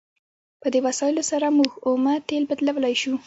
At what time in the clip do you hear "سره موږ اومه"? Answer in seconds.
1.31-2.13